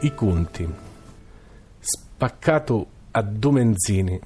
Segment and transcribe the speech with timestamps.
[0.00, 0.64] I conti.
[1.80, 4.20] Spaccato a due menzini.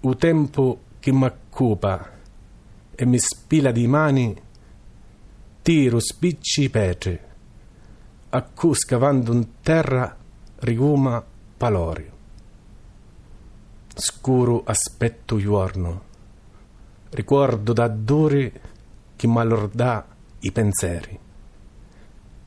[0.00, 2.10] U tempo che m'accupa
[2.96, 4.36] e mi spila di mani,
[5.62, 7.16] tiro spicci petri.
[8.30, 10.16] A cu scavando in terra
[10.56, 11.24] riguma
[11.56, 12.10] palori.
[13.94, 16.02] Scuro aspetto giorno.
[17.10, 18.52] Ricordo da duri
[19.14, 20.08] che m'allordà
[20.40, 21.16] i pensieri.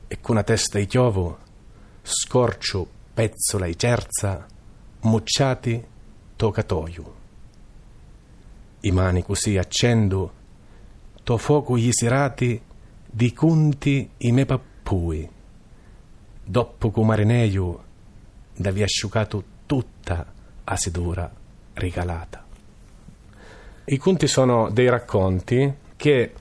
[0.06, 1.43] E con una testa di chiovo
[2.06, 4.46] scorcio pezzola e cerza,
[5.00, 5.82] mucciati
[6.36, 7.14] toccatoio.
[8.80, 10.32] I mani così accendo,
[11.22, 12.60] to fuoco gli sirati
[13.06, 15.26] di conti i me pappui.
[16.44, 17.84] Dopo che marineio
[18.54, 20.30] d'avi asciugato tutta
[20.62, 21.32] a sedura
[21.72, 22.44] regalata.
[23.86, 26.34] I conti sono dei racconti che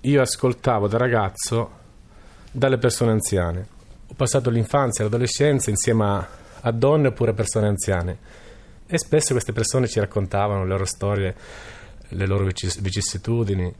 [0.00, 1.78] io ascoltavo da ragazzo
[2.50, 3.78] dalle persone anziane
[4.10, 6.26] ho passato l'infanzia e l'adolescenza insieme
[6.60, 8.18] a, donne oppure persone anziane
[8.86, 11.34] e spesso queste persone ci raccontavano le loro storie,
[12.08, 13.72] le loro vicissitudini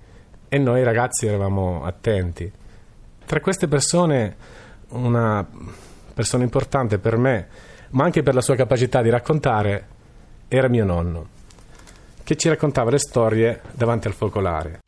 [0.48, 2.50] e noi ragazzi eravamo attenti.
[3.26, 4.36] Tra queste persone
[4.90, 5.44] una
[6.14, 7.48] persona importante per me,
[7.90, 9.86] ma anche per la sua capacità di raccontare,
[10.46, 11.28] era mio nonno,
[12.22, 14.78] che ci raccontava le storie davanti al focolare.